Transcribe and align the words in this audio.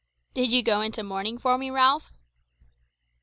"Did 0.33 0.51
you 0.51 0.63
go 0.63 0.81
into 0.81 1.03
mourning 1.03 1.37
for 1.37 1.59
me, 1.59 1.69
Ralph?" 1.69 2.11